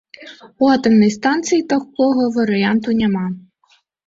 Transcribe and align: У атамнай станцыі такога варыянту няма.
У 0.63 0.69
атамнай 0.75 1.11
станцыі 1.17 1.67
такога 1.75 2.23
варыянту 2.39 2.97
няма. 3.05 3.25